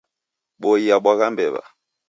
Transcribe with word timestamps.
Boi 0.61 0.85
yabwagha 0.89 1.27
mbew'a. 1.33 1.61